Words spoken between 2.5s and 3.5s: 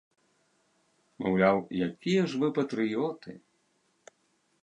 патрыёты!